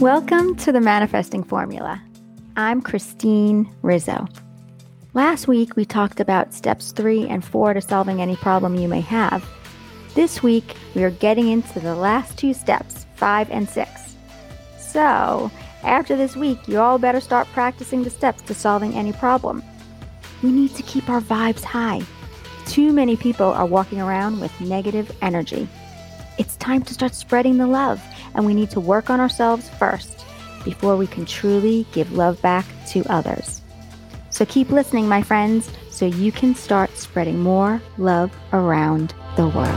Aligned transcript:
Welcome 0.00 0.54
to 0.58 0.70
the 0.70 0.80
Manifesting 0.80 1.42
Formula. 1.42 2.00
I'm 2.56 2.80
Christine 2.80 3.68
Rizzo. 3.82 4.28
Last 5.12 5.48
week, 5.48 5.74
we 5.74 5.84
talked 5.84 6.20
about 6.20 6.54
steps 6.54 6.92
three 6.92 7.26
and 7.26 7.44
four 7.44 7.74
to 7.74 7.80
solving 7.80 8.22
any 8.22 8.36
problem 8.36 8.76
you 8.76 8.86
may 8.86 9.00
have. 9.00 9.44
This 10.14 10.40
week, 10.40 10.76
we 10.94 11.02
are 11.02 11.10
getting 11.10 11.48
into 11.48 11.80
the 11.80 11.96
last 11.96 12.38
two 12.38 12.54
steps, 12.54 13.06
five 13.16 13.50
and 13.50 13.68
six. 13.68 14.14
So, 14.78 15.50
after 15.82 16.16
this 16.16 16.36
week, 16.36 16.68
you 16.68 16.78
all 16.78 17.00
better 17.00 17.20
start 17.20 17.48
practicing 17.48 18.04
the 18.04 18.10
steps 18.10 18.42
to 18.42 18.54
solving 18.54 18.94
any 18.94 19.12
problem. 19.12 19.64
We 20.44 20.52
need 20.52 20.76
to 20.76 20.84
keep 20.84 21.10
our 21.10 21.20
vibes 21.20 21.64
high. 21.64 22.02
Too 22.66 22.92
many 22.92 23.16
people 23.16 23.46
are 23.46 23.66
walking 23.66 24.00
around 24.00 24.38
with 24.38 24.60
negative 24.60 25.10
energy. 25.22 25.68
It's 26.38 26.56
time 26.58 26.82
to 26.82 26.94
start 26.94 27.16
spreading 27.16 27.56
the 27.56 27.66
love, 27.66 28.00
and 28.34 28.46
we 28.46 28.54
need 28.54 28.70
to 28.70 28.78
work 28.78 29.10
on 29.10 29.18
ourselves 29.18 29.68
first 29.70 30.24
before 30.64 30.96
we 30.96 31.08
can 31.08 31.26
truly 31.26 31.84
give 31.90 32.12
love 32.12 32.40
back 32.40 32.64
to 32.90 33.04
others. 33.10 33.60
So 34.30 34.46
keep 34.46 34.70
listening, 34.70 35.08
my 35.08 35.20
friends, 35.20 35.68
so 35.90 36.06
you 36.06 36.30
can 36.30 36.54
start 36.54 36.96
spreading 36.96 37.40
more 37.40 37.82
love 37.96 38.30
around 38.52 39.14
the 39.34 39.48
world. 39.48 39.68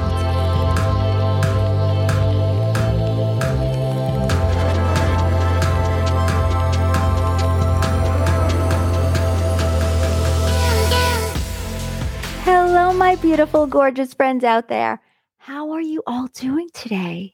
Hello, 12.43 12.93
my 12.93 13.15
beautiful, 13.15 13.65
gorgeous 13.65 14.13
friends 14.13 14.43
out 14.43 14.67
there. 14.67 15.01
How 15.51 15.71
are 15.71 15.81
you 15.81 16.01
all 16.07 16.27
doing 16.27 16.69
today? 16.73 17.33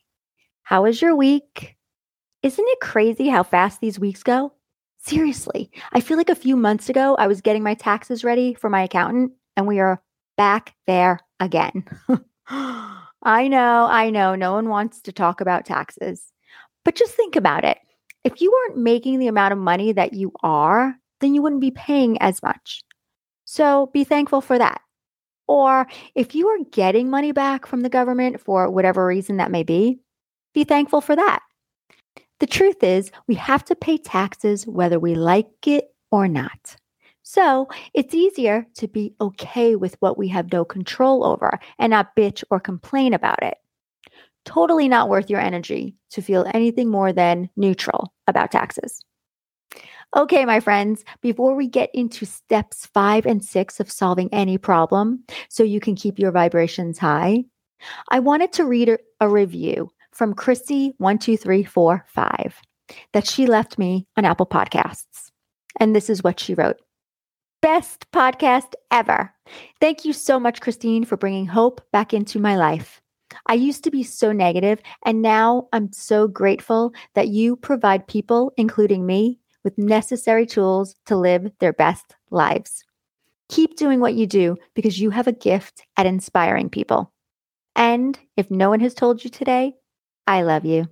How 0.64 0.82
was 0.82 1.00
your 1.04 1.16
week? 1.16 1.78
Isn't 2.42 2.66
it 2.68 2.80
crazy 2.80 3.28
how 3.28 3.44
fast 3.44 3.80
these 3.80 4.00
weeks 4.00 4.24
go? 4.24 4.54
Seriously, 4.98 5.70
I 5.94 6.00
feel 6.00 6.18
like 6.18 6.32
a 6.32 6.34
few 6.34 6.56
months 6.56 6.90
ago 6.90 7.16
I 7.20 7.28
was 7.28 7.42
getting 7.42 7.62
my 7.62 7.76
taxes 7.76 8.24
ready 8.24 8.56
for 8.56 8.72
my 8.72 8.82
accountant, 8.82 9.34
and 9.56 9.68
we 9.68 9.80
are 9.80 10.02
back 10.36 10.74
there 10.88 11.20
again. 11.40 11.86
I 12.48 13.48
know, 13.50 13.86
I 13.88 14.10
know, 14.10 14.34
no 14.34 14.54
one 14.54 14.68
wants 14.68 15.00
to 15.02 15.12
talk 15.12 15.40
about 15.40 15.68
taxes, 15.68 16.34
but 16.84 16.96
just 16.96 17.14
think 17.14 17.36
about 17.36 17.66
it. 17.66 17.78
If 18.24 18.42
you 18.42 18.52
weren't 18.52 18.82
making 18.82 19.20
the 19.20 19.28
amount 19.28 19.52
of 19.52 19.60
money 19.60 19.92
that 19.92 20.14
you 20.14 20.32
are, 20.42 20.96
then 21.20 21.36
you 21.36 21.44
wouldn't 21.44 21.62
be 21.62 21.70
paying 21.70 22.20
as 22.20 22.42
much. 22.42 22.82
So 23.46 23.92
be 23.94 24.04
thankful 24.04 24.42
for 24.42 24.58
that. 24.58 24.82
Or 25.48 25.88
if 26.16 26.36
you 26.36 26.48
are 26.48 26.64
getting 26.72 27.10
money 27.10 27.32
back 27.32 27.66
from 27.66 27.82
the 27.82 27.90
government 27.90 28.42
for 28.42 28.70
whatever 28.70 29.06
reason 29.06 29.38
that 29.38 29.52
may 29.52 29.64
be, 29.64 30.00
be 30.54 30.64
thankful 30.64 31.02
for 31.02 31.16
that. 31.16 31.40
The 32.40 32.48
truth 32.48 32.84
is, 32.84 33.12
we 33.28 33.36
have 33.36 33.66
to 33.66 33.76
pay 33.76 33.98
taxes 33.98 34.68
whether 34.68 35.00
we 35.00 35.16
like 35.16 35.50
it 35.66 35.86
or 36.12 36.28
not. 36.28 36.76
So 37.24 37.68
it's 37.94 38.14
easier 38.14 38.66
to 38.76 38.88
be 38.88 39.14
okay 39.20 39.76
with 39.76 39.98
what 40.00 40.18
we 40.18 40.28
have 40.30 40.52
no 40.52 40.64
control 40.64 41.26
over 41.26 41.60
and 41.78 41.92
not 41.92 42.16
bitch 42.16 42.44
or 42.50 42.60
complain 42.60 43.14
about 43.14 43.44
it. 43.44 43.58
Totally 44.46 44.88
not 44.88 45.10
worth 45.10 45.30
your 45.30 45.42
energy 45.42 45.96
to 46.12 46.22
feel 46.22 46.50
anything 46.54 46.90
more 46.90 47.12
than 47.12 47.50
neutral 47.58 48.14
about 48.28 48.52
taxes. 48.52 49.04
Okay, 50.18 50.44
my 50.46 50.60
friends, 50.60 51.06
before 51.22 51.54
we 51.54 51.68
get 51.68 51.92
into 51.94 52.26
steps 52.26 52.88
five 52.88 53.28
and 53.28 53.46
six 53.46 53.80
of 53.80 53.92
solving 53.92 54.34
any 54.34 54.58
problem 54.58 55.24
so 55.48 55.62
you 55.62 55.80
can 55.80 55.94
keep 55.94 56.18
your 56.18 56.32
vibrations 56.32 56.98
high, 56.98 57.44
I 58.10 58.20
wanted 58.20 58.52
to 58.54 58.66
read 58.66 58.90
a, 58.90 58.98
a 59.22 59.30
review 59.30 59.92
from 60.12 60.34
Chrissy12345 60.34 62.54
that 63.14 63.28
she 63.28 63.46
left 63.46 63.78
me 63.78 64.08
on 64.18 64.26
Apple 64.26 64.48
Podcasts. 64.48 65.30
And 65.80 65.96
this 65.96 66.10
is 66.10 66.24
what 66.24 66.40
she 66.40 66.56
wrote 66.56 66.78
Best 67.62 68.12
podcast 68.12 68.74
ever. 68.90 69.32
Thank 69.80 70.04
you 70.04 70.14
so 70.14 70.40
much, 70.40 70.62
Christine, 70.62 71.06
for 71.06 71.16
bringing 71.16 71.46
hope 71.46 71.80
back 71.92 72.12
into 72.12 72.40
my 72.40 72.58
life. 72.58 73.04
I 73.46 73.54
used 73.54 73.84
to 73.84 73.92
be 73.92 74.02
so 74.02 74.32
negative, 74.32 74.82
and 75.06 75.22
now 75.22 75.68
I'm 75.74 75.94
so 75.94 76.28
grateful 76.28 76.92
that 77.14 77.28
you 77.28 77.56
provide 77.56 78.08
people, 78.08 78.52
including 78.58 79.06
me, 79.06 79.38
with 79.68 79.78
necessary 79.78 80.46
tools 80.46 80.96
to 81.06 81.18
live 81.18 81.52
their 81.60 81.74
best 81.74 82.16
lives. 82.32 82.86
Keep 83.50 83.76
doing 83.76 84.00
what 84.00 84.14
you 84.14 84.26
do 84.26 84.56
because 84.76 84.98
you 84.98 85.10
have 85.10 85.28
a 85.28 85.34
gift 85.34 85.86
at 85.98 86.06
inspiring 86.06 86.70
people. 86.70 87.12
And 87.76 88.18
if 88.38 88.50
no 88.50 88.70
one 88.70 88.80
has 88.80 88.94
told 88.94 89.26
you 89.26 89.30
today, 89.30 89.74
I 90.26 90.44
love 90.44 90.64
you. 90.64 90.88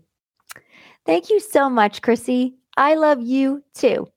Thank 1.06 1.30
you 1.30 1.40
so 1.40 1.70
much, 1.70 2.02
Chrissy. 2.02 2.58
I 2.76 2.96
love 2.96 3.22
you 3.22 3.64
too. 3.76 4.10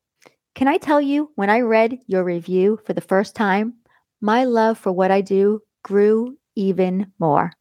Can 0.56 0.66
I 0.66 0.78
tell 0.78 1.00
you, 1.00 1.30
when 1.36 1.50
I 1.50 1.60
read 1.60 1.96
your 2.08 2.24
review 2.24 2.80
for 2.84 2.94
the 2.94 3.00
first 3.00 3.36
time, 3.36 3.74
my 4.20 4.42
love 4.42 4.76
for 4.76 4.90
what 4.90 5.12
I 5.12 5.20
do 5.20 5.62
grew 5.84 6.36
even 6.56 7.12
more. 7.20 7.52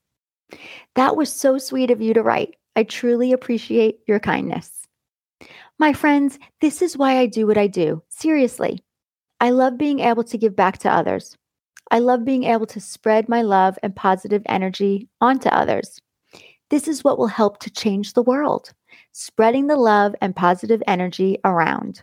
That 0.96 1.16
was 1.16 1.32
so 1.32 1.60
sweet 1.60 1.92
of 1.92 2.02
you 2.02 2.16
to 2.16 2.24
write. 2.24 2.56
I 2.76 2.86
truly 2.86 3.34
appreciate 3.34 4.00
your 4.08 4.20
kindness. 4.20 4.87
My 5.80 5.94
friends, 5.94 6.40
this 6.60 6.82
is 6.82 6.98
why 6.98 7.20
I 7.20 7.28
do 7.28 7.46
what 7.46 7.58
I 7.58 7.68
do. 7.68 8.02
Seriously. 8.10 8.84
I 9.40 9.52
love 9.52 9.78
being 9.78 10.00
able 10.00 10.24
to 10.24 10.38
give 10.38 10.56
back 10.56 10.80
to 10.80 10.92
others. 10.92 11.38
I 11.92 12.00
love 12.00 12.26
being 12.26 12.46
able 12.46 12.66
to 12.68 12.82
spread 12.82 13.30
my 13.30 13.44
love 13.44 13.78
and 13.84 13.96
positive 13.96 14.42
energy 14.48 15.08
onto 15.22 15.50
others. 15.50 16.02
This 16.72 16.88
is 16.88 17.04
what 17.04 17.20
will 17.20 17.28
help 17.28 17.60
to 17.60 17.70
change 17.70 18.14
the 18.14 18.24
world, 18.24 18.74
spreading 19.12 19.68
the 19.68 19.78
love 19.78 20.16
and 20.20 20.36
positive 20.36 20.82
energy 20.88 21.38
around. 21.46 22.02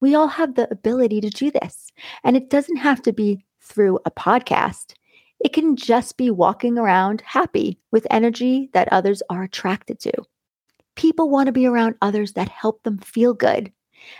We 0.00 0.16
all 0.16 0.26
have 0.26 0.56
the 0.56 0.70
ability 0.72 1.20
to 1.20 1.30
do 1.30 1.52
this, 1.52 1.92
and 2.24 2.36
it 2.36 2.50
doesn't 2.50 2.76
have 2.76 3.00
to 3.02 3.12
be 3.12 3.44
through 3.62 4.00
a 4.04 4.10
podcast. 4.10 4.94
It 5.38 5.52
can 5.52 5.76
just 5.76 6.16
be 6.16 6.30
walking 6.30 6.76
around 6.76 7.22
happy 7.24 7.78
with 7.92 8.06
energy 8.10 8.68
that 8.72 8.92
others 8.92 9.22
are 9.30 9.44
attracted 9.44 10.00
to. 10.00 10.12
People 10.96 11.30
want 11.30 11.46
to 11.46 11.52
be 11.52 11.66
around 11.66 11.94
others 12.02 12.32
that 12.32 12.48
help 12.48 12.82
them 12.82 12.98
feel 12.98 13.34
good. 13.34 13.72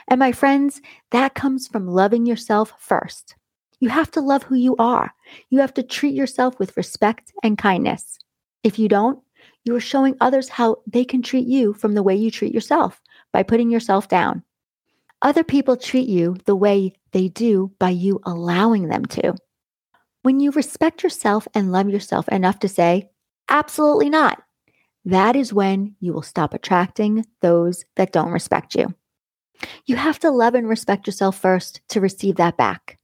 And 0.09 0.19
my 0.19 0.33
friends, 0.33 0.81
that 1.11 1.35
comes 1.35 1.69
from 1.69 1.87
loving 1.89 2.27
yourself 2.27 2.73
first. 2.79 3.35
You 3.81 3.89
have 3.89 4.11
to 4.13 4.21
love 4.21 4.43
who 4.43 4.55
you 4.55 4.77
are. 4.79 5.13
You 5.51 5.61
have 5.61 5.75
to 5.75 5.83
treat 5.83 6.15
yourself 6.15 6.59
with 6.59 6.77
respect 6.77 7.33
and 7.43 7.59
kindness. 7.59 8.19
If 8.63 8.79
you 8.79 8.89
don't, 8.89 9.19
you 9.65 9.75
are 9.77 9.81
showing 9.81 10.17
others 10.21 10.49
how 10.49 10.79
they 10.87 11.05
can 11.05 11.23
treat 11.23 11.47
you 11.47 11.73
from 11.75 11.95
the 11.95 12.03
way 12.03 12.15
you 12.15 12.31
treat 12.31 12.55
yourself 12.55 13.01
by 13.33 13.43
putting 13.43 13.71
yourself 13.71 14.09
down. 14.09 14.43
Other 15.23 15.45
people 15.45 15.77
treat 15.77 16.09
you 16.09 16.37
the 16.45 16.57
way 16.57 16.93
they 17.13 17.29
do 17.29 17.73
by 17.79 17.91
you 17.91 18.21
allowing 18.25 18.89
them 18.89 19.05
to. 19.07 19.35
When 20.23 20.41
you 20.41 20.51
respect 20.53 21.03
yourself 21.03 21.47
and 21.55 21.73
love 21.73 21.89
yourself 21.89 22.29
enough 22.29 22.59
to 22.61 22.69
say, 22.69 23.11
absolutely 23.49 24.11
not, 24.11 24.43
that 25.07 25.37
is 25.37 25.53
when 25.53 25.95
you 26.01 26.13
will 26.13 26.23
stop 26.23 26.53
attracting 26.53 27.25
those 27.41 27.85
that 27.95 28.13
don't 28.13 28.33
respect 28.33 28.75
you. 28.75 28.93
You 29.87 29.95
have 29.95 30.19
to 30.19 30.31
love 30.33 30.55
and 30.55 30.69
respect 30.69 31.07
yourself 31.07 31.39
first 31.39 31.81
to 31.91 32.01
receive 32.01 32.37
that 32.37 32.57
back. 32.57 32.99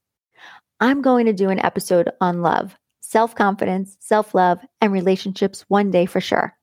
I'm 0.80 1.00
going 1.00 1.26
to 1.26 1.32
do 1.32 1.48
an 1.48 1.64
episode 1.64 2.10
on 2.20 2.42
love, 2.42 2.76
self 3.00 3.36
confidence, 3.36 3.96
self 4.00 4.34
love, 4.34 4.58
and 4.80 4.92
relationships 4.92 5.64
one 5.68 5.92
day 5.92 6.04
for 6.06 6.20
sure. 6.20 6.56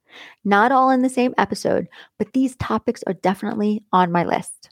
Not 0.44 0.74
all 0.74 0.90
in 0.90 1.04
the 1.04 1.10
same 1.10 1.34
episode, 1.38 1.88
but 2.18 2.34
these 2.34 2.58
topics 2.58 3.02
are 3.08 3.14
definitely 3.14 3.86
on 3.94 4.12
my 4.12 4.26
list. 4.26 4.70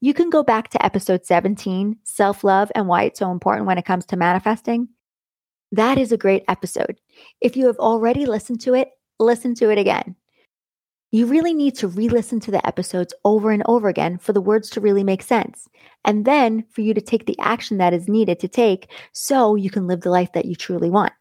You 0.00 0.14
can 0.14 0.30
go 0.30 0.42
back 0.42 0.68
to 0.70 0.82
episode 0.82 1.26
17, 1.26 1.98
self 2.04 2.42
love 2.42 2.72
and 2.74 2.88
why 2.88 3.02
it's 3.02 3.18
so 3.18 3.30
important 3.30 3.66
when 3.66 3.76
it 3.76 3.84
comes 3.84 4.06
to 4.06 4.16
manifesting. 4.16 4.88
That 5.72 5.98
is 5.98 6.10
a 6.10 6.16
great 6.16 6.44
episode. 6.48 6.98
If 7.42 7.54
you 7.54 7.66
have 7.66 7.76
already 7.76 8.24
listened 8.24 8.62
to 8.62 8.72
it, 8.74 8.88
listen 9.20 9.54
to 9.56 9.70
it 9.70 9.78
again. 9.78 10.16
You 11.12 11.26
really 11.26 11.54
need 11.54 11.76
to 11.76 11.88
re 11.88 12.08
listen 12.08 12.38
to 12.40 12.50
the 12.50 12.64
episodes 12.66 13.12
over 13.24 13.50
and 13.50 13.62
over 13.66 13.88
again 13.88 14.18
for 14.18 14.32
the 14.32 14.40
words 14.40 14.70
to 14.70 14.80
really 14.80 15.02
make 15.02 15.22
sense. 15.22 15.68
And 16.04 16.24
then 16.24 16.64
for 16.70 16.82
you 16.82 16.94
to 16.94 17.00
take 17.00 17.26
the 17.26 17.38
action 17.40 17.78
that 17.78 17.92
is 17.92 18.08
needed 18.08 18.38
to 18.40 18.48
take 18.48 18.90
so 19.12 19.56
you 19.56 19.70
can 19.70 19.86
live 19.86 20.02
the 20.02 20.10
life 20.10 20.32
that 20.32 20.44
you 20.44 20.54
truly 20.54 20.88
want. 20.88 21.12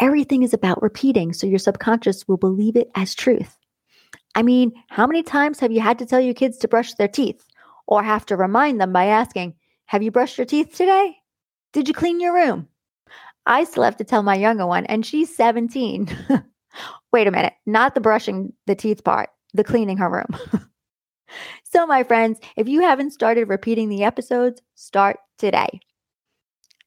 Everything 0.00 0.42
is 0.42 0.52
about 0.52 0.82
repeating 0.82 1.32
so 1.32 1.46
your 1.46 1.60
subconscious 1.60 2.26
will 2.26 2.36
believe 2.36 2.74
it 2.74 2.90
as 2.96 3.14
truth. 3.14 3.56
I 4.34 4.42
mean, 4.42 4.72
how 4.88 5.06
many 5.06 5.22
times 5.22 5.60
have 5.60 5.70
you 5.70 5.80
had 5.80 5.98
to 6.00 6.06
tell 6.06 6.20
your 6.20 6.34
kids 6.34 6.58
to 6.58 6.68
brush 6.68 6.94
their 6.94 7.08
teeth 7.08 7.46
or 7.86 8.02
have 8.02 8.26
to 8.26 8.36
remind 8.36 8.80
them 8.80 8.92
by 8.92 9.06
asking, 9.06 9.54
Have 9.86 10.02
you 10.02 10.10
brushed 10.10 10.36
your 10.36 10.46
teeth 10.46 10.74
today? 10.74 11.16
Did 11.72 11.86
you 11.86 11.94
clean 11.94 12.18
your 12.18 12.34
room? 12.34 12.68
I 13.46 13.64
still 13.64 13.84
have 13.84 13.96
to 13.98 14.04
tell 14.04 14.24
my 14.24 14.34
younger 14.34 14.66
one, 14.66 14.86
and 14.86 15.06
she's 15.06 15.34
17. 15.36 16.08
Wait 17.12 17.26
a 17.26 17.30
minute, 17.30 17.54
not 17.66 17.94
the 17.94 18.00
brushing 18.00 18.52
the 18.66 18.74
teeth 18.74 19.04
part, 19.04 19.30
the 19.52 19.64
cleaning 19.64 19.96
her 19.96 20.10
room. 20.10 20.38
so, 21.64 21.86
my 21.86 22.02
friends, 22.02 22.38
if 22.56 22.68
you 22.68 22.80
haven't 22.80 23.12
started 23.12 23.48
repeating 23.48 23.88
the 23.88 24.04
episodes, 24.04 24.60
start 24.74 25.18
today. 25.38 25.80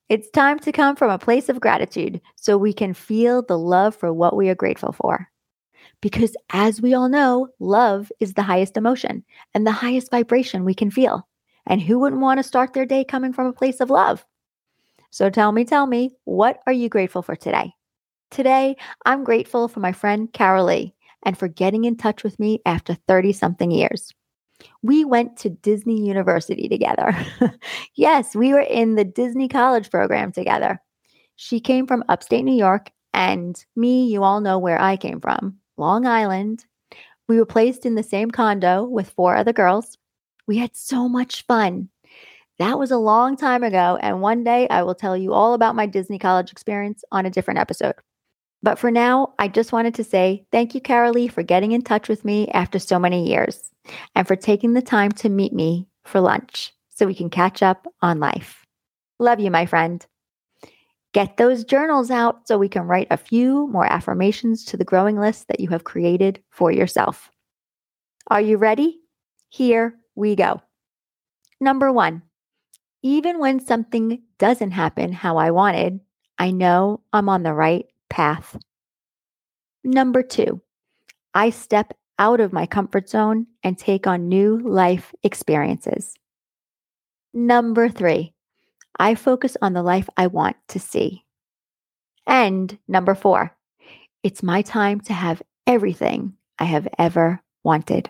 It's 0.10 0.30
time 0.30 0.60
to 0.60 0.72
come 0.72 0.96
from 0.96 1.12
a 1.12 1.20
place 1.20 1.50
of 1.50 1.60
gratitude 1.60 2.22
so 2.36 2.58
we 2.58 2.72
can 2.72 2.94
feel 2.94 3.42
the 3.42 3.58
love 3.58 3.94
for 3.96 4.14
what 4.14 4.38
we 4.38 4.48
are 4.50 4.56
grateful 4.56 4.94
for. 4.94 5.28
Because 6.02 6.36
as 6.52 6.82
we 6.82 6.94
all 6.94 7.10
know, 7.10 7.50
love 7.60 8.12
is 8.20 8.34
the 8.34 8.44
highest 8.44 8.78
emotion 8.78 9.24
and 9.54 9.66
the 9.66 9.72
highest 9.72 10.12
vibration 10.12 10.64
we 10.64 10.74
can 10.74 10.92
feel. 10.92 11.28
And 11.66 11.82
who 11.82 12.00
wouldn't 12.00 12.22
want 12.22 12.38
to 12.38 12.44
start 12.44 12.74
their 12.74 12.86
day 12.86 13.04
coming 13.04 13.34
from 13.34 13.48
a 13.48 13.54
place 13.54 13.82
of 13.82 13.90
love? 13.90 14.26
So 15.12 15.30
tell 15.30 15.52
me, 15.52 15.66
tell 15.66 15.88
me, 15.88 16.12
what 16.24 16.60
are 16.68 16.74
you 16.74 16.88
grateful 16.88 17.22
for 17.22 17.36
today? 17.36 17.74
Today, 18.30 18.76
I'm 19.06 19.24
grateful 19.24 19.68
for 19.68 19.80
my 19.80 19.92
friend 19.92 20.32
Carol 20.32 20.66
Lee 20.66 20.94
and 21.24 21.38
for 21.38 21.48
getting 21.48 21.86
in 21.86 21.96
touch 21.96 22.24
with 22.24 22.40
me 22.40 22.62
after 22.66 22.94
30 23.08 23.34
something 23.34 23.72
years. 23.72 24.14
We 24.82 25.06
went 25.06 25.38
to 25.38 25.50
Disney 25.50 26.02
University 26.06 26.68
together. 26.68 27.16
yes, 27.96 28.36
we 28.36 28.54
were 28.54 28.62
in 28.62 28.96
the 28.96 29.06
Disney 29.06 29.48
College 29.48 29.90
program 29.90 30.32
together. 30.32 30.82
She 31.36 31.60
came 31.60 31.88
from 31.88 32.04
upstate 32.10 32.44
New 32.44 32.56
York, 32.56 32.92
and 33.14 33.64
me, 33.76 34.08
you 34.08 34.24
all 34.24 34.42
know 34.42 34.58
where 34.58 34.82
I 34.82 34.98
came 34.98 35.22
from 35.22 35.58
Long 35.78 36.06
Island. 36.06 36.66
We 37.28 37.38
were 37.38 37.46
placed 37.46 37.86
in 37.86 37.96
the 37.96 38.04
same 38.04 38.32
condo 38.32 38.84
with 38.84 39.10
four 39.12 39.36
other 39.36 39.54
girls. 39.54 39.98
We 40.48 40.58
had 40.58 40.76
so 40.76 41.08
much 41.08 41.46
fun. 41.46 41.90
That 42.58 42.80
was 42.80 42.90
a 42.90 42.98
long 42.98 43.38
time 43.38 43.64
ago, 43.64 44.00
and 44.02 44.22
one 44.22 44.44
day 44.44 44.68
I 44.70 44.82
will 44.82 44.96
tell 44.96 45.16
you 45.16 45.34
all 45.34 45.54
about 45.54 45.76
my 45.76 45.86
Disney 45.86 46.18
College 46.18 46.52
experience 46.52 47.04
on 47.12 47.26
a 47.26 47.30
different 47.30 47.60
episode. 47.60 47.94
But 48.64 48.80
for 48.80 48.92
now, 48.92 49.34
I 49.38 49.48
just 49.48 49.72
wanted 49.72 49.96
to 49.96 50.04
say 50.04 50.46
thank 50.52 50.74
you, 50.74 50.82
Carolee, 50.82 51.32
for 51.32 51.44
getting 51.44 51.72
in 51.72 51.82
touch 51.82 52.10
with 52.10 52.26
me 52.26 52.48
after 52.50 52.80
so 52.80 52.98
many 52.98 53.28
years 53.28 53.72
and 54.16 54.28
for 54.28 54.36
taking 54.36 54.74
the 54.74 54.82
time 54.82 55.12
to 55.14 55.30
meet 55.30 55.54
me 55.54 55.88
for 56.04 56.20
lunch 56.20 56.74
so 56.90 57.06
we 57.06 57.14
can 57.14 57.30
catch 57.30 57.62
up 57.62 57.88
on 58.02 58.20
life. 58.20 58.66
Love 59.20 59.40
you, 59.40 59.52
my 59.52 59.66
friend. 59.66 60.06
Get 61.14 61.38
those 61.38 61.64
journals 61.64 62.12
out 62.12 62.48
so 62.48 62.58
we 62.58 62.70
can 62.70 62.84
write 62.84 63.08
a 63.10 63.18
few 63.18 63.68
more 63.68 63.92
affirmations 63.92 64.66
to 64.66 64.78
the 64.78 64.84
growing 64.84 65.20
list 65.20 65.48
that 65.48 65.60
you 65.60 65.70
have 65.70 65.84
created 65.84 66.44
for 66.52 66.72
yourself. 66.72 67.32
Are 68.28 68.42
you 68.42 68.58
ready? 68.58 69.00
Here 69.50 69.96
we 70.16 70.36
go. 70.36 70.62
Number 71.60 71.92
one, 71.92 72.24
even 73.02 73.40
when 73.40 73.60
something 73.60 74.22
doesn't 74.38 74.72
happen 74.72 75.12
how 75.12 75.38
I 75.38 75.52
wanted, 75.52 76.02
I 76.38 76.52
know 76.52 77.02
I'm 77.14 77.30
on 77.30 77.44
the 77.44 77.54
right 77.54 77.86
path. 78.10 78.58
Number 79.84 80.24
two, 80.24 80.62
I 81.34 81.50
step 81.50 81.94
out 82.20 82.40
of 82.40 82.54
my 82.54 82.66
comfort 82.66 83.10
zone 83.10 83.48
and 83.64 83.78
take 83.78 84.08
on 84.08 84.28
new 84.28 84.60
life 84.60 85.14
experiences. 85.24 86.14
Number 87.34 87.90
three, 87.90 88.34
I 89.00 89.16
focus 89.16 89.56
on 89.62 89.74
the 89.74 89.84
life 89.84 90.10
I 90.18 90.28
want 90.28 90.58
to 90.70 90.80
see. 90.80 91.24
And 92.26 92.78
number 92.88 93.16
four, 93.16 93.56
it's 94.24 94.44
my 94.44 94.62
time 94.62 95.00
to 95.02 95.14
have 95.14 95.42
everything 95.66 96.34
I 96.60 96.66
have 96.66 96.88
ever 96.98 97.42
wanted. 97.64 98.10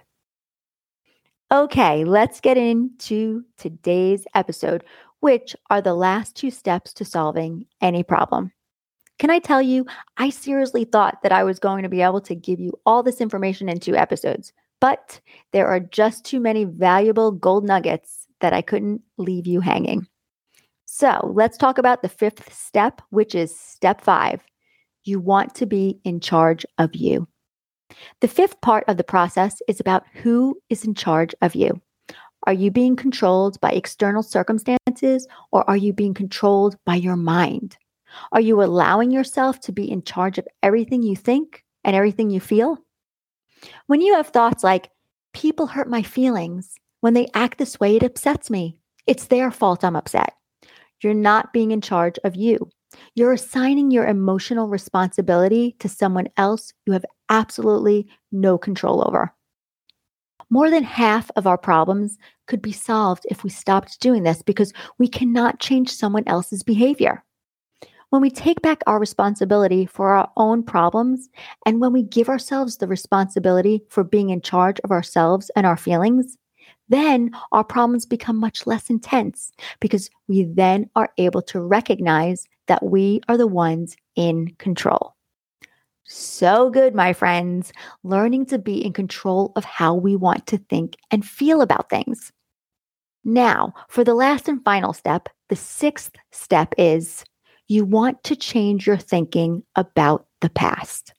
Okay, 1.52 2.04
let's 2.04 2.42
get 2.42 2.58
into 2.58 3.44
today's 3.58 4.26
episode, 4.36 4.84
which 5.20 5.56
are 5.70 5.82
the 5.82 5.94
last 5.94 6.36
two 6.36 6.52
steps 6.52 6.94
to 6.94 7.06
solving 7.06 7.66
any 7.82 8.04
problem. 8.04 8.52
Can 9.20 9.30
I 9.32 9.40
tell 9.40 9.62
you, 9.62 9.86
I 10.18 10.30
seriously 10.30 10.84
thought 10.84 11.24
that 11.24 11.32
I 11.32 11.44
was 11.44 11.60
going 11.60 11.84
to 11.84 11.90
be 11.90 12.02
able 12.02 12.22
to 12.22 12.36
give 12.36 12.60
you 12.60 12.74
all 12.86 13.02
this 13.02 13.20
information 13.20 13.68
in 13.68 13.80
two 13.80 13.96
episodes, 13.96 14.54
but 14.80 15.20
there 15.54 15.68
are 15.68 15.80
just 15.80 16.24
too 16.24 16.40
many 16.40 16.66
valuable 16.66 17.32
gold 17.32 17.66
nuggets 17.66 18.28
that 18.42 18.54
I 18.54 18.62
couldn't 18.62 19.02
leave 19.18 19.48
you 19.48 19.60
hanging. 19.60 20.08
So 20.86 21.32
let's 21.34 21.58
talk 21.58 21.80
about 21.80 22.02
the 22.02 22.10
fifth 22.10 22.54
step, 22.54 23.02
which 23.10 23.34
is 23.34 23.58
step 23.58 24.02
five. 24.02 24.42
You 25.04 25.20
want 25.20 25.56
to 25.56 25.66
be 25.66 26.00
in 26.04 26.20
charge 26.20 26.66
of 26.78 26.96
you. 26.96 27.28
The 28.22 28.28
fifth 28.28 28.62
part 28.62 28.84
of 28.88 28.98
the 28.98 29.04
process 29.04 29.62
is 29.68 29.80
about 29.80 30.04
who 30.14 30.60
is 30.70 30.86
in 30.86 30.94
charge 30.94 31.34
of 31.42 31.56
you. 31.56 31.82
Are 32.46 32.54
you 32.54 32.70
being 32.70 32.96
controlled 32.96 33.60
by 33.62 33.72
external 33.72 34.22
circumstances 34.22 35.28
or 35.52 35.68
are 35.70 35.78
you 35.78 35.92
being 35.92 36.14
controlled 36.14 36.78
by 36.86 36.96
your 36.96 37.16
mind? 37.16 37.78
Are 38.32 38.42
you 38.42 38.62
allowing 38.62 39.12
yourself 39.12 39.60
to 39.62 39.72
be 39.72 39.90
in 39.90 40.04
charge 40.04 40.38
of 40.38 40.48
everything 40.64 41.04
you 41.04 41.16
think 41.16 41.64
and 41.84 41.96
everything 41.96 42.30
you 42.30 42.40
feel? 42.40 42.78
When 43.88 44.02
you 44.02 44.16
have 44.16 44.28
thoughts 44.28 44.64
like, 44.64 44.92
people 45.34 45.68
hurt 45.68 45.90
my 45.90 46.02
feelings, 46.02 46.76
when 47.02 47.14
they 47.14 47.28
act 47.34 47.58
this 47.58 47.80
way, 47.80 47.96
it 47.96 48.04
upsets 48.04 48.50
me. 48.50 48.78
It's 49.06 49.28
their 49.28 49.52
fault 49.52 49.84
I'm 49.84 49.96
upset. 49.96 50.34
You're 51.02 51.14
not 51.14 51.54
being 51.54 51.72
in 51.72 51.82
charge 51.82 52.18
of 52.24 52.36
you. 52.36 52.70
You're 53.16 53.34
assigning 53.34 53.92
your 53.92 54.08
emotional 54.08 54.68
responsibility 54.68 55.76
to 55.80 55.90
someone 55.90 56.28
else 56.38 56.74
you 56.86 56.94
have 56.94 57.06
absolutely 57.30 58.08
no 58.32 58.58
control 58.58 59.06
over. 59.06 59.34
More 60.50 60.70
than 60.70 60.84
half 60.84 61.30
of 61.36 61.46
our 61.46 61.58
problems 61.58 62.18
could 62.48 62.62
be 62.62 62.72
solved 62.72 63.26
if 63.30 63.44
we 63.44 63.50
stopped 63.50 64.00
doing 64.00 64.24
this 64.24 64.42
because 64.42 64.74
we 64.98 65.08
cannot 65.08 65.60
change 65.60 65.90
someone 65.90 66.24
else's 66.26 66.64
behavior 66.64 67.24
when 68.10 68.22
we 68.22 68.30
take 68.30 68.62
back 68.62 68.82
our 68.88 69.00
responsibility 69.00 69.86
for 69.86 70.14
our 70.14 70.30
own 70.38 70.64
problems 70.64 71.30
and 71.66 71.82
when 71.82 71.92
we 71.92 72.04
give 72.04 72.30
ourselves 72.30 72.78
the 72.78 72.88
responsibility 72.88 73.84
for 73.90 74.04
being 74.04 74.30
in 74.30 74.42
charge 74.42 74.80
of 74.84 74.92
ourselves 74.92 75.52
and 75.56 75.66
our 75.66 75.78
feelings, 75.78 76.38
then 76.90 77.32
our 77.52 77.64
problems 77.64 78.06
become 78.06 78.38
much 78.38 78.66
less 78.66 78.90
intense 78.90 79.52
because 79.82 80.10
we 80.28 80.46
then 80.46 80.90
are 80.96 81.10
able 81.18 81.42
to 81.42 81.60
recognize 81.60 82.48
that 82.68 82.84
we 82.84 83.22
are 83.28 83.38
the 83.38 83.48
ones 83.48 83.96
in 84.16 84.56
control. 84.58 85.14
So 86.06 86.70
good, 86.70 86.96
my 86.96 87.12
friends, 87.12 87.74
learning 88.04 88.46
to 88.48 88.58
be 88.58 88.84
in 88.84 88.94
control 88.94 89.52
of 89.58 89.66
how 89.66 89.94
we 89.94 90.16
want 90.16 90.48
to 90.48 90.58
think 90.58 90.96
and 91.12 91.26
feel 91.26 91.60
about 91.60 91.90
things. 91.90 92.32
Now, 93.26 93.74
for 93.90 94.06
the 94.06 94.14
last 94.14 94.48
and 94.48 94.64
final 94.64 94.94
step, 94.94 95.28
the 95.50 95.58
sixth 95.58 96.16
step 96.32 96.74
is 96.78 97.26
you 97.68 97.86
want 97.86 98.24
to 98.24 98.36
change 98.36 98.88
your 98.88 98.98
thinking 98.98 99.64
about 99.76 100.28
the 100.42 100.50
past. 100.50 101.14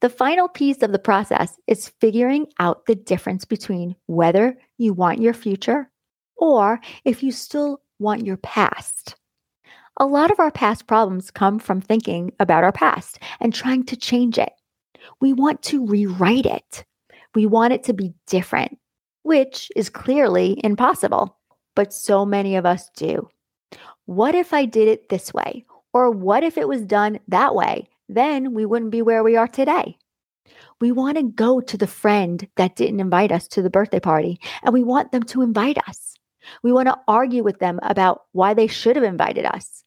The 0.00 0.08
final 0.08 0.48
piece 0.48 0.82
of 0.82 0.92
the 0.92 0.98
process 0.98 1.58
is 1.66 1.92
figuring 2.00 2.46
out 2.58 2.86
the 2.86 2.94
difference 2.94 3.44
between 3.44 3.96
whether 4.06 4.56
you 4.78 4.94
want 4.94 5.20
your 5.20 5.34
future 5.34 5.90
or 6.36 6.80
if 7.04 7.22
you 7.22 7.32
still 7.32 7.82
want 7.98 8.24
your 8.24 8.38
past. 8.38 9.16
A 9.98 10.06
lot 10.06 10.30
of 10.30 10.38
our 10.38 10.52
past 10.52 10.86
problems 10.86 11.30
come 11.30 11.58
from 11.58 11.80
thinking 11.80 12.32
about 12.38 12.64
our 12.64 12.72
past 12.72 13.18
and 13.40 13.52
trying 13.52 13.84
to 13.86 13.96
change 13.96 14.38
it. 14.38 14.52
We 15.20 15.32
want 15.32 15.62
to 15.64 15.84
rewrite 15.84 16.46
it. 16.46 16.84
We 17.34 17.46
want 17.46 17.72
it 17.72 17.82
to 17.84 17.92
be 17.92 18.14
different, 18.26 18.78
which 19.22 19.70
is 19.74 19.90
clearly 19.90 20.60
impossible, 20.62 21.36
but 21.74 21.92
so 21.92 22.24
many 22.24 22.56
of 22.56 22.64
us 22.64 22.88
do. 22.96 23.28
What 24.08 24.34
if 24.34 24.54
I 24.54 24.64
did 24.64 24.88
it 24.88 25.10
this 25.10 25.34
way? 25.34 25.66
Or 25.92 26.10
what 26.10 26.42
if 26.42 26.56
it 26.56 26.66
was 26.66 26.80
done 26.80 27.20
that 27.28 27.54
way? 27.54 27.90
Then 28.08 28.54
we 28.54 28.64
wouldn't 28.64 28.90
be 28.90 29.02
where 29.02 29.22
we 29.22 29.36
are 29.36 29.46
today. 29.46 29.98
We 30.80 30.92
want 30.92 31.18
to 31.18 31.24
go 31.24 31.60
to 31.60 31.76
the 31.76 31.86
friend 31.86 32.48
that 32.56 32.74
didn't 32.74 33.00
invite 33.00 33.32
us 33.32 33.46
to 33.48 33.60
the 33.60 33.68
birthday 33.68 34.00
party, 34.00 34.40
and 34.62 34.72
we 34.72 34.82
want 34.82 35.12
them 35.12 35.24
to 35.24 35.42
invite 35.42 35.76
us. 35.86 36.14
We 36.62 36.72
want 36.72 36.88
to 36.88 36.98
argue 37.06 37.42
with 37.42 37.58
them 37.58 37.80
about 37.82 38.22
why 38.32 38.54
they 38.54 38.66
should 38.66 38.96
have 38.96 39.04
invited 39.04 39.44
us. 39.44 39.84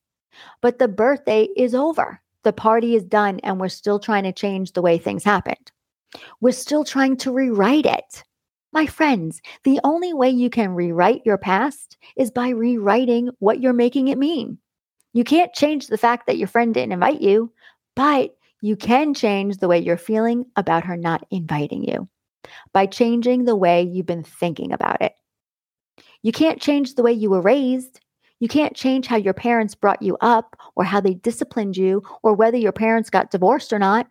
But 0.61 0.77
the 0.77 0.87
birthday 0.87 1.47
is 1.57 1.73
over. 1.73 2.21
The 2.43 2.53
party 2.53 2.93
is 2.93 3.03
done, 3.03 3.39
and 3.39 3.59
we're 3.59 3.69
still 3.69 3.97
trying 3.97 4.25
to 4.25 4.31
change 4.31 4.73
the 4.73 4.83
way 4.83 4.99
things 4.99 5.23
happened. 5.23 5.71
We're 6.41 6.51
still 6.51 6.83
trying 6.83 7.17
to 7.17 7.31
rewrite 7.31 7.87
it. 7.87 8.23
My 8.73 8.85
friends, 8.85 9.41
the 9.63 9.81
only 9.83 10.13
way 10.13 10.29
you 10.29 10.49
can 10.49 10.71
rewrite 10.71 11.25
your 11.25 11.37
past 11.37 11.97
is 12.15 12.31
by 12.31 12.49
rewriting 12.49 13.29
what 13.39 13.59
you're 13.59 13.73
making 13.73 14.07
it 14.07 14.17
mean. 14.17 14.57
You 15.13 15.25
can't 15.25 15.53
change 15.53 15.87
the 15.87 15.97
fact 15.97 16.25
that 16.27 16.37
your 16.37 16.47
friend 16.47 16.73
didn't 16.73 16.93
invite 16.93 17.21
you, 17.21 17.51
but 17.95 18.35
you 18.61 18.77
can 18.77 19.13
change 19.13 19.57
the 19.57 19.67
way 19.67 19.79
you're 19.79 19.97
feeling 19.97 20.45
about 20.55 20.85
her 20.85 20.95
not 20.95 21.25
inviting 21.31 21.83
you 21.83 22.07
by 22.73 22.85
changing 22.85 23.43
the 23.43 23.57
way 23.57 23.83
you've 23.83 24.05
been 24.05 24.23
thinking 24.23 24.71
about 24.71 25.01
it. 25.01 25.13
You 26.21 26.31
can't 26.31 26.61
change 26.61 26.95
the 26.95 27.03
way 27.03 27.11
you 27.11 27.29
were 27.29 27.41
raised. 27.41 27.99
You 28.39 28.47
can't 28.47 28.75
change 28.75 29.05
how 29.05 29.17
your 29.17 29.33
parents 29.33 29.75
brought 29.75 30.01
you 30.01 30.17
up 30.21 30.55
or 30.75 30.85
how 30.85 31.01
they 31.01 31.15
disciplined 31.15 31.75
you 31.75 32.03
or 32.23 32.33
whether 32.33 32.57
your 32.57 32.71
parents 32.71 33.09
got 33.09 33.31
divorced 33.31 33.73
or 33.73 33.79
not, 33.79 34.07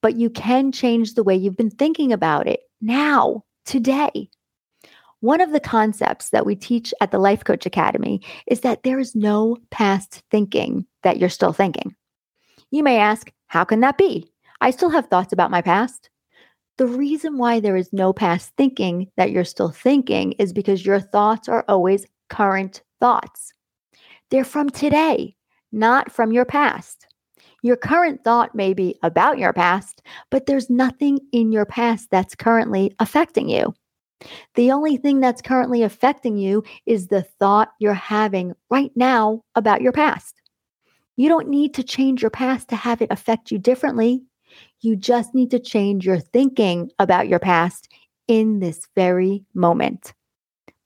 but 0.00 0.16
you 0.16 0.30
can 0.30 0.70
change 0.70 1.14
the 1.14 1.24
way 1.24 1.34
you've 1.34 1.56
been 1.56 1.70
thinking 1.70 2.12
about 2.12 2.46
it 2.46 2.60
now 2.80 3.42
today. 3.66 4.30
One 5.20 5.40
of 5.40 5.52
the 5.52 5.60
concepts 5.60 6.30
that 6.30 6.46
we 6.46 6.54
teach 6.54 6.94
at 7.00 7.10
the 7.10 7.18
Life 7.18 7.44
Coach 7.44 7.66
Academy 7.66 8.20
is 8.46 8.60
that 8.60 8.82
there 8.82 8.98
is 8.98 9.14
no 9.14 9.56
past 9.70 10.22
thinking 10.30 10.86
that 11.02 11.18
you're 11.18 11.28
still 11.28 11.52
thinking. 11.52 11.94
You 12.70 12.82
may 12.82 12.98
ask, 12.98 13.32
how 13.46 13.64
can 13.64 13.80
that 13.80 13.98
be? 13.98 14.30
I 14.60 14.70
still 14.70 14.90
have 14.90 15.06
thoughts 15.06 15.32
about 15.32 15.50
my 15.50 15.62
past. 15.62 16.10
The 16.78 16.86
reason 16.86 17.38
why 17.38 17.60
there 17.60 17.76
is 17.76 17.92
no 17.92 18.12
past 18.12 18.52
thinking 18.56 19.10
that 19.16 19.30
you're 19.30 19.44
still 19.44 19.70
thinking 19.70 20.32
is 20.32 20.52
because 20.52 20.84
your 20.84 21.00
thoughts 21.00 21.48
are 21.48 21.64
always 21.68 22.06
current 22.28 22.82
thoughts. 23.00 23.52
They're 24.30 24.44
from 24.44 24.68
today, 24.68 25.36
not 25.72 26.12
from 26.12 26.32
your 26.32 26.44
past. 26.44 27.06
Your 27.66 27.76
current 27.76 28.22
thought 28.22 28.54
may 28.54 28.74
be 28.74 28.96
about 29.02 29.38
your 29.38 29.52
past, 29.52 30.00
but 30.30 30.46
there's 30.46 30.70
nothing 30.70 31.18
in 31.32 31.50
your 31.50 31.66
past 31.66 32.12
that's 32.12 32.36
currently 32.36 32.94
affecting 33.00 33.48
you. 33.48 33.74
The 34.54 34.70
only 34.70 34.96
thing 34.96 35.18
that's 35.18 35.42
currently 35.42 35.82
affecting 35.82 36.36
you 36.36 36.62
is 36.86 37.08
the 37.08 37.24
thought 37.40 37.72
you're 37.80 37.92
having 37.92 38.54
right 38.70 38.92
now 38.94 39.42
about 39.56 39.82
your 39.82 39.90
past. 39.90 40.40
You 41.16 41.28
don't 41.28 41.48
need 41.48 41.74
to 41.74 41.82
change 41.82 42.22
your 42.22 42.30
past 42.30 42.68
to 42.68 42.76
have 42.76 43.02
it 43.02 43.10
affect 43.10 43.50
you 43.50 43.58
differently. 43.58 44.22
You 44.80 44.94
just 44.94 45.34
need 45.34 45.50
to 45.50 45.58
change 45.58 46.06
your 46.06 46.20
thinking 46.20 46.92
about 47.00 47.26
your 47.26 47.40
past 47.40 47.88
in 48.28 48.60
this 48.60 48.86
very 48.94 49.42
moment. 49.54 50.14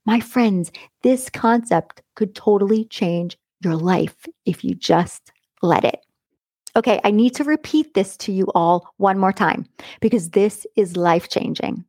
My 0.07 0.19
friends, 0.19 0.71
this 1.03 1.29
concept 1.29 2.01
could 2.15 2.33
totally 2.33 2.85
change 2.85 3.37
your 3.59 3.75
life 3.75 4.25
if 4.47 4.63
you 4.63 4.73
just 4.73 5.31
let 5.61 5.85
it. 5.85 5.99
Okay, 6.75 7.01
I 7.03 7.11
need 7.11 7.35
to 7.35 7.43
repeat 7.43 7.93
this 7.93 8.15
to 8.17 8.31
you 8.31 8.47
all 8.55 8.87
one 8.97 9.17
more 9.17 9.33
time 9.33 9.65
because 9.99 10.29
this 10.29 10.65
is 10.75 10.95
life 10.95 11.29
changing. 11.29 11.83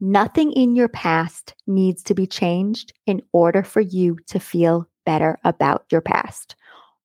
Nothing 0.00 0.52
in 0.52 0.76
your 0.76 0.88
past 0.88 1.54
needs 1.66 2.02
to 2.04 2.14
be 2.14 2.26
changed 2.26 2.92
in 3.06 3.22
order 3.32 3.62
for 3.62 3.80
you 3.80 4.18
to 4.26 4.38
feel 4.38 4.88
better 5.06 5.38
about 5.44 5.84
your 5.90 6.00
past 6.00 6.56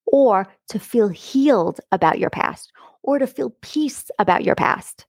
or 0.05 0.47
to 0.69 0.79
feel 0.79 1.07
healed 1.07 1.79
about 1.91 2.19
your 2.19 2.29
past 2.29 2.71
or 3.03 3.19
to 3.19 3.27
feel 3.27 3.55
peace 3.61 4.09
about 4.19 4.43
your 4.43 4.55
past. 4.55 5.05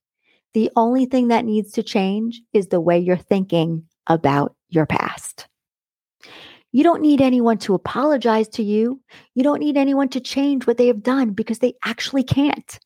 The 0.54 0.70
only 0.76 1.06
thing 1.06 1.28
that 1.28 1.44
needs 1.44 1.72
to 1.72 1.82
change 1.82 2.42
is 2.52 2.68
the 2.68 2.80
way 2.80 2.98
you're 2.98 3.16
thinking 3.16 3.84
about 4.06 4.54
your 4.68 4.86
past. 4.86 5.48
You 6.72 6.82
don't 6.82 7.02
need 7.02 7.20
anyone 7.20 7.58
to 7.58 7.74
apologize 7.74 8.48
to 8.48 8.62
you. 8.62 9.00
You 9.34 9.42
don't 9.42 9.60
need 9.60 9.76
anyone 9.76 10.08
to 10.10 10.20
change 10.20 10.66
what 10.66 10.78
they 10.78 10.86
have 10.86 11.02
done 11.02 11.30
because 11.30 11.58
they 11.58 11.74
actually 11.84 12.24
can't. 12.24 12.78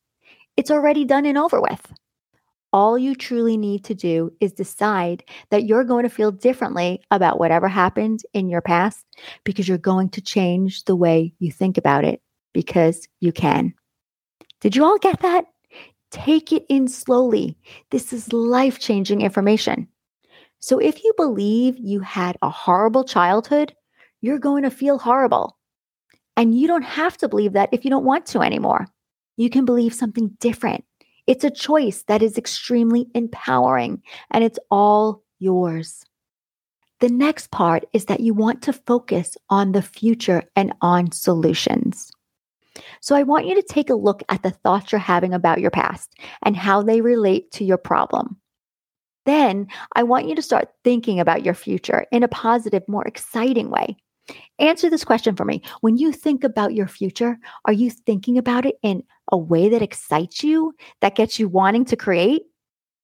It's 0.57 0.71
already 0.71 1.05
done 1.05 1.25
and 1.25 1.37
over 1.37 1.61
with. 1.61 1.93
All 2.73 2.97
you 2.97 3.15
truly 3.15 3.55
need 3.55 3.85
to 3.85 3.95
do 3.95 4.33
is 4.41 4.51
decide 4.51 5.23
that 5.51 5.65
you're 5.65 5.85
going 5.85 6.03
to 6.03 6.09
feel 6.09 6.31
differently 6.31 7.01
about 7.11 7.39
whatever 7.39 7.69
happened 7.69 8.23
in 8.33 8.49
your 8.49 8.61
past 8.61 9.05
because 9.45 9.69
you're 9.69 9.77
going 9.77 10.09
to 10.09 10.21
change 10.21 10.83
the 10.83 10.95
way 10.95 11.33
you 11.39 11.49
think 11.49 11.77
about 11.77 12.03
it 12.03 12.21
because 12.53 13.07
you 13.21 13.31
can. 13.31 13.73
Did 14.59 14.75
you 14.75 14.83
all 14.83 14.97
get 14.97 15.21
that? 15.21 15.45
Take 16.11 16.51
it 16.51 16.65
in 16.67 16.89
slowly. 16.89 17.57
This 17.91 18.11
is 18.11 18.33
life 18.33 18.79
changing 18.79 19.21
information. 19.21 19.87
So 20.59 20.79
if 20.79 21.03
you 21.03 21.13
believe 21.15 21.77
you 21.77 21.99
had 21.99 22.37
a 22.41 22.49
horrible 22.49 23.03
childhood, 23.03 23.75
you're 24.21 24.39
going 24.39 24.63
to 24.63 24.71
feel 24.71 24.97
horrible. 24.97 25.57
And 26.35 26.57
you 26.57 26.67
don't 26.67 26.83
have 26.83 27.17
to 27.17 27.29
believe 27.29 27.53
that 27.53 27.69
if 27.71 27.83
you 27.83 27.89
don't 27.89 28.05
want 28.05 28.25
to 28.27 28.41
anymore. 28.41 28.87
You 29.37 29.49
can 29.49 29.65
believe 29.65 29.93
something 29.93 30.35
different. 30.39 30.83
It's 31.27 31.43
a 31.43 31.51
choice 31.51 32.03
that 32.07 32.21
is 32.21 32.37
extremely 32.37 33.07
empowering 33.13 34.01
and 34.31 34.43
it's 34.43 34.59
all 34.71 35.23
yours. 35.39 36.03
The 36.99 37.09
next 37.09 37.51
part 37.51 37.85
is 37.93 38.05
that 38.05 38.21
you 38.21 38.33
want 38.33 38.63
to 38.63 38.73
focus 38.73 39.37
on 39.49 39.71
the 39.71 39.81
future 39.81 40.43
and 40.55 40.73
on 40.81 41.11
solutions. 41.11 42.09
So 43.01 43.15
I 43.15 43.23
want 43.23 43.45
you 43.45 43.55
to 43.55 43.61
take 43.61 43.89
a 43.89 43.95
look 43.95 44.23
at 44.29 44.41
the 44.41 44.51
thoughts 44.51 44.91
you're 44.91 44.99
having 44.99 45.33
about 45.33 45.59
your 45.59 45.71
past 45.71 46.15
and 46.43 46.55
how 46.55 46.81
they 46.81 47.01
relate 47.01 47.51
to 47.51 47.65
your 47.65 47.77
problem. 47.77 48.37
Then 49.25 49.67
I 49.95 50.03
want 50.03 50.27
you 50.27 50.35
to 50.35 50.41
start 50.41 50.69
thinking 50.83 51.19
about 51.19 51.43
your 51.43 51.53
future 51.53 52.05
in 52.11 52.23
a 52.23 52.29
positive, 52.29 52.83
more 52.87 53.05
exciting 53.05 53.69
way. 53.69 53.97
Answer 54.59 54.89
this 54.89 55.05
question 55.05 55.35
for 55.35 55.45
me. 55.45 55.61
When 55.81 55.97
you 55.97 56.11
think 56.11 56.43
about 56.43 56.73
your 56.73 56.87
future, 56.87 57.37
are 57.65 57.73
you 57.73 57.89
thinking 57.89 58.37
about 58.37 58.65
it 58.65 58.75
in 58.81 59.03
a 59.31 59.37
way 59.37 59.69
that 59.69 59.81
excites 59.81 60.43
you, 60.43 60.73
that 61.01 61.15
gets 61.15 61.39
you 61.39 61.47
wanting 61.47 61.85
to 61.85 61.95
create? 61.95 62.43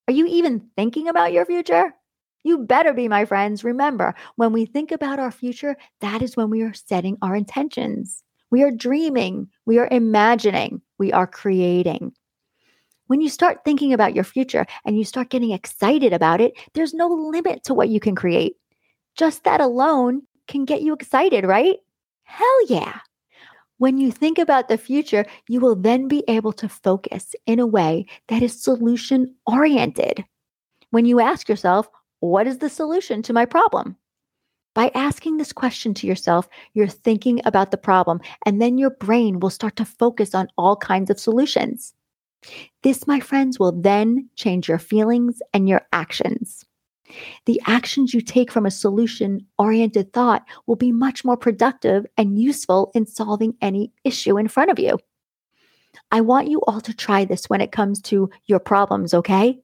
Are 0.08 0.14
you 0.14 0.26
even 0.28 0.68
thinking 0.76 1.08
about 1.08 1.32
your 1.32 1.46
future? 1.46 1.94
You 2.44 2.58
better 2.58 2.94
be, 2.94 3.08
my 3.08 3.24
friends. 3.24 3.64
Remember, 3.64 4.16
when 4.36 4.52
we 4.52 4.66
think 4.66 4.92
about 4.92 5.20
our 5.20 5.32
future, 5.32 5.78
that 6.02 6.22
is 6.22 6.36
when 6.36 6.50
we 6.50 6.62
are 6.62 6.74
setting 6.74 7.18
our 7.22 7.36
intentions. 7.36 8.24
We 8.52 8.64
are 8.64 8.72
dreaming, 8.72 9.48
we 9.66 9.80
are 9.80 9.88
imagining, 9.90 10.82
we 11.00 11.12
are 11.14 11.26
creating. 11.26 12.14
When 13.08 13.22
you 13.22 13.30
start 13.30 13.60
thinking 13.64 13.94
about 13.94 14.14
your 14.14 14.24
future 14.24 14.66
and 14.86 14.98
you 14.98 15.06
start 15.06 15.30
getting 15.30 15.52
excited 15.52 16.14
about 16.14 16.42
it, 16.42 16.54
there's 16.74 16.94
no 16.94 17.08
limit 17.08 17.64
to 17.66 17.74
what 17.74 17.90
you 17.90 18.00
can 18.00 18.16
create. 18.16 18.56
Just 19.16 19.44
that 19.44 19.62
alone 19.62 20.24
can 20.54 20.66
get 20.66 20.84
you 20.84 20.94
excited, 20.94 21.46
right? 21.46 21.78
Hell 22.24 22.66
yeah. 22.68 23.00
When 23.80 23.98
you 23.98 24.12
think 24.12 24.38
about 24.38 24.70
the 24.70 24.78
future, 24.78 25.26
you 25.50 25.60
will 25.60 25.76
then 25.76 26.08
be 26.08 26.24
able 26.28 26.54
to 26.54 26.70
focus 26.70 27.36
in 27.48 27.60
a 27.60 27.68
way 27.68 28.06
that 28.30 28.44
is 28.44 28.64
solution 28.64 29.36
oriented. 29.48 30.24
When 30.92 31.06
you 31.06 31.20
ask 31.20 31.50
yourself, 31.50 31.90
what 32.20 32.46
is 32.48 32.60
the 32.60 32.70
solution 32.70 33.24
to 33.24 33.34
my 33.34 33.46
problem? 33.46 33.98
By 34.76 34.92
asking 34.94 35.38
this 35.38 35.52
question 35.52 35.94
to 35.96 36.08
yourself, 36.08 36.48
you're 36.76 36.88
thinking 36.88 37.42
about 37.46 37.72
the 37.72 37.78
problem, 37.78 38.22
and 38.46 38.62
then 38.62 38.78
your 38.78 38.92
brain 38.92 39.40
will 39.40 39.50
start 39.50 39.76
to 39.78 39.86
focus 39.86 40.34
on 40.36 40.48
all 40.58 40.76
kinds 40.76 41.10
of 41.10 41.20
solutions. 41.20 41.94
This, 42.84 43.08
my 43.08 43.20
friends, 43.20 43.60
will 43.60 43.72
then 43.72 44.30
change 44.36 44.70
your 44.70 44.80
feelings 44.80 45.42
and 45.54 45.68
your 45.68 45.82
actions. 45.92 46.64
The 47.46 47.62
actions 47.66 48.14
you 48.14 48.22
take 48.22 48.52
from 48.52 48.66
a 48.66 48.72
solution 48.72 49.46
oriented 49.58 50.14
thought 50.14 50.46
will 50.68 50.76
be 50.76 50.92
much 50.92 51.24
more 51.24 51.38
productive 51.38 52.06
and 52.18 52.40
useful 52.40 52.92
in 52.94 53.06
solving 53.06 53.56
any 53.62 53.92
issue 54.04 54.38
in 54.38 54.48
front 54.48 54.72
of 54.72 54.80
you. 54.80 55.00
I 56.12 56.22
want 56.22 56.50
you 56.50 56.62
all 56.62 56.82
to 56.82 56.94
try 56.94 57.26
this 57.26 57.50
when 57.50 57.62
it 57.62 57.72
comes 57.72 58.02
to 58.04 58.30
your 58.46 58.60
problems, 58.60 59.14
okay? 59.14 59.60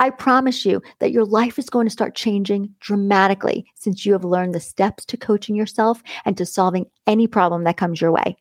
I 0.00 0.10
promise 0.10 0.64
you 0.64 0.82
that 0.98 1.12
your 1.12 1.24
life 1.24 1.58
is 1.58 1.70
going 1.70 1.86
to 1.86 1.90
start 1.92 2.14
changing 2.14 2.74
dramatically 2.80 3.66
since 3.74 4.04
you 4.04 4.12
have 4.12 4.24
learned 4.24 4.54
the 4.54 4.60
steps 4.60 5.04
to 5.06 5.16
coaching 5.16 5.54
yourself 5.54 6.02
and 6.24 6.36
to 6.36 6.46
solving 6.46 6.86
any 7.06 7.26
problem 7.26 7.64
that 7.64 7.76
comes 7.76 8.00
your 8.00 8.12
way. 8.12 8.36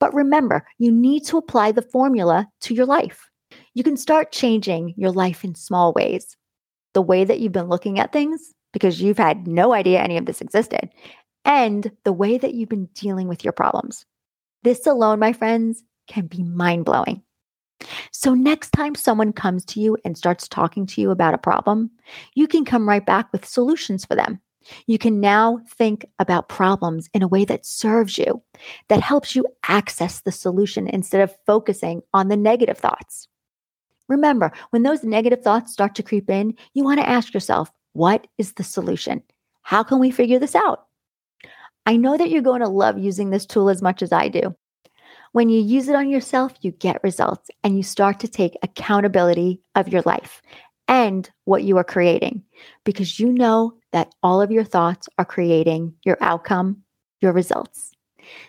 But 0.00 0.14
remember, 0.14 0.66
you 0.78 0.90
need 0.90 1.24
to 1.26 1.38
apply 1.38 1.72
the 1.72 1.82
formula 1.82 2.48
to 2.62 2.74
your 2.74 2.86
life. 2.86 3.30
You 3.74 3.84
can 3.84 3.96
start 3.96 4.32
changing 4.32 4.94
your 4.96 5.12
life 5.12 5.44
in 5.44 5.54
small 5.54 5.92
ways. 5.92 6.36
The 6.96 7.02
way 7.02 7.24
that 7.24 7.40
you've 7.40 7.52
been 7.52 7.68
looking 7.68 7.98
at 7.98 8.10
things, 8.10 8.54
because 8.72 9.02
you've 9.02 9.18
had 9.18 9.46
no 9.46 9.74
idea 9.74 10.00
any 10.00 10.16
of 10.16 10.24
this 10.24 10.40
existed, 10.40 10.88
and 11.44 11.92
the 12.04 12.12
way 12.12 12.38
that 12.38 12.54
you've 12.54 12.70
been 12.70 12.88
dealing 12.94 13.28
with 13.28 13.44
your 13.44 13.52
problems. 13.52 14.06
This 14.62 14.86
alone, 14.86 15.18
my 15.18 15.34
friends, 15.34 15.82
can 16.08 16.26
be 16.26 16.42
mind 16.42 16.86
blowing. 16.86 17.20
So, 18.12 18.32
next 18.32 18.70
time 18.70 18.94
someone 18.94 19.34
comes 19.34 19.62
to 19.66 19.78
you 19.78 19.98
and 20.06 20.16
starts 20.16 20.48
talking 20.48 20.86
to 20.86 21.02
you 21.02 21.10
about 21.10 21.34
a 21.34 21.38
problem, 21.38 21.90
you 22.34 22.48
can 22.48 22.64
come 22.64 22.88
right 22.88 23.04
back 23.04 23.30
with 23.30 23.44
solutions 23.44 24.06
for 24.06 24.14
them. 24.14 24.40
You 24.86 24.96
can 24.96 25.20
now 25.20 25.60
think 25.76 26.06
about 26.18 26.48
problems 26.48 27.10
in 27.12 27.22
a 27.22 27.28
way 27.28 27.44
that 27.44 27.66
serves 27.66 28.16
you, 28.16 28.42
that 28.88 29.02
helps 29.02 29.36
you 29.36 29.44
access 29.68 30.22
the 30.22 30.32
solution 30.32 30.88
instead 30.88 31.20
of 31.20 31.36
focusing 31.44 32.00
on 32.14 32.28
the 32.28 32.38
negative 32.38 32.78
thoughts. 32.78 33.28
Remember, 34.08 34.52
when 34.70 34.82
those 34.82 35.02
negative 35.02 35.42
thoughts 35.42 35.72
start 35.72 35.94
to 35.96 36.02
creep 36.02 36.30
in, 36.30 36.54
you 36.74 36.84
want 36.84 37.00
to 37.00 37.08
ask 37.08 37.34
yourself, 37.34 37.72
what 37.92 38.26
is 38.38 38.52
the 38.52 38.64
solution? 38.64 39.22
How 39.62 39.82
can 39.82 39.98
we 39.98 40.10
figure 40.10 40.38
this 40.38 40.54
out? 40.54 40.86
I 41.86 41.96
know 41.96 42.16
that 42.16 42.30
you're 42.30 42.42
going 42.42 42.60
to 42.60 42.68
love 42.68 42.98
using 42.98 43.30
this 43.30 43.46
tool 43.46 43.68
as 43.68 43.82
much 43.82 44.02
as 44.02 44.12
I 44.12 44.28
do. 44.28 44.54
When 45.32 45.48
you 45.48 45.60
use 45.60 45.88
it 45.88 45.94
on 45.94 46.08
yourself, 46.08 46.52
you 46.62 46.70
get 46.72 47.02
results 47.02 47.50
and 47.62 47.76
you 47.76 47.82
start 47.82 48.20
to 48.20 48.28
take 48.28 48.56
accountability 48.62 49.60
of 49.74 49.88
your 49.88 50.02
life 50.02 50.40
and 50.88 51.28
what 51.44 51.64
you 51.64 51.76
are 51.76 51.84
creating 51.84 52.42
because 52.84 53.18
you 53.18 53.32
know 53.32 53.74
that 53.92 54.14
all 54.22 54.40
of 54.40 54.50
your 54.50 54.64
thoughts 54.64 55.08
are 55.18 55.24
creating 55.24 55.94
your 56.04 56.16
outcome, 56.20 56.82
your 57.20 57.32
results. 57.32 57.92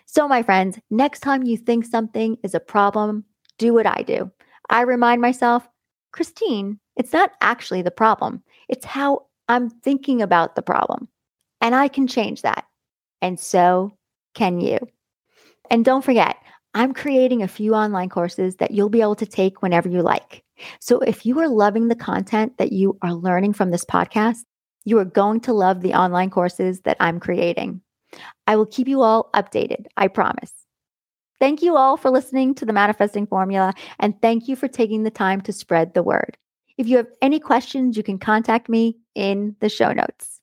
So, 0.06 0.28
my 0.28 0.44
friends, 0.44 0.80
next 0.90 1.20
time 1.20 1.44
you 1.44 1.58
think 1.58 1.86
something 1.86 2.38
is 2.44 2.56
a 2.56 2.60
problem, 2.60 3.26
do 3.58 3.74
what 3.74 3.86
I 3.86 4.04
do. 4.04 4.32
I 4.70 4.82
remind 4.82 5.22
myself, 5.22 5.68
Christine, 6.12 6.80
it's 6.96 7.14
not 7.14 7.32
actually 7.42 7.82
the 7.82 7.92
problem, 7.92 8.44
it's 8.68 8.86
how 8.86 9.26
I'm 9.48 9.70
thinking 9.70 10.22
about 10.22 10.56
the 10.56 10.62
problem. 10.62 11.08
And 11.62 11.74
I 11.74 11.88
can 11.88 12.08
change 12.08 12.42
that. 12.42 12.66
And 13.22 13.40
so 13.40 13.94
can 14.36 14.60
you. 14.60 14.80
And 15.72 15.84
don't 15.84 16.04
forget, 16.04 16.38
I'm 16.74 16.94
creating 16.94 17.42
a 17.42 17.48
few 17.48 17.74
online 17.74 18.10
courses 18.10 18.58
that 18.58 18.72
you'll 18.72 18.90
be 18.90 19.02
able 19.02 19.16
to 19.16 19.26
take 19.26 19.62
whenever 19.62 19.90
you 19.90 20.02
like. 20.02 20.44
So 20.80 21.00
if 21.00 21.26
you 21.26 21.40
are 21.40 21.48
loving 21.48 21.88
the 21.88 21.96
content 21.96 22.58
that 22.58 22.72
you 22.72 22.98
are 23.02 23.14
learning 23.14 23.54
from 23.54 23.72
this 23.72 23.86
podcast, 23.86 24.40
you 24.86 25.00
are 25.00 25.06
going 25.06 25.40
to 25.42 25.54
love 25.54 25.82
the 25.82 25.94
online 25.94 26.30
courses 26.30 26.82
that 26.82 26.98
I'm 27.00 27.20
creating. 27.20 27.82
I 28.46 28.56
will 28.56 28.66
keep 28.66 28.88
you 28.88 29.02
all 29.02 29.30
updated, 29.34 29.86
I 29.98 30.08
promise. 30.08 30.54
Thank 31.40 31.62
you 31.62 31.76
all 31.78 31.98
for 31.98 32.10
listening 32.10 32.56
to 32.56 32.66
the 32.66 32.74
Manifesting 32.74 33.28
Formula, 33.28 33.74
and 34.00 34.20
thank 34.22 34.48
you 34.48 34.56
for 34.56 34.68
taking 34.68 35.04
the 35.04 35.12
time 35.12 35.42
to 35.42 35.54
spread 35.54 35.94
the 35.94 36.02
word. 36.02 36.36
If 36.78 36.88
you 36.88 36.98
have 36.98 37.08
any 37.22 37.40
questions, 37.40 37.96
you 37.96 38.04
can 38.04 38.18
contact 38.18 38.70
me 38.70 38.98
in 39.14 39.56
the 39.60 39.70
show 39.70 39.92
notes. 39.92 40.42